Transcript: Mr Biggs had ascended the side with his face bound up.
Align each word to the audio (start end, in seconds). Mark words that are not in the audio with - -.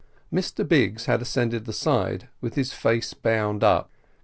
Mr 0.33 0.67
Biggs 0.67 1.05
had 1.05 1.21
ascended 1.21 1.65
the 1.65 1.73
side 1.73 2.27
with 2.41 2.55
his 2.55 2.73
face 2.73 3.13
bound 3.13 3.63
up. 3.63 3.91